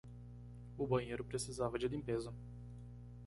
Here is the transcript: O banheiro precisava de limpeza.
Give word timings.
O 0.79 0.87
banheiro 0.87 1.23
precisava 1.23 1.77
de 1.77 1.87
limpeza. 1.87 2.33